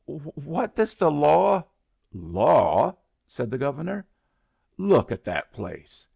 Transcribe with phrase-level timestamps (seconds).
[0.07, 1.63] "What does the law"
[2.33, 2.95] "Law?"
[3.27, 4.07] said the Governor.
[4.79, 6.07] "Look at that place!"